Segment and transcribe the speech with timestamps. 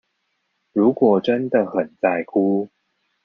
[0.73, 2.69] 如果真的很在乎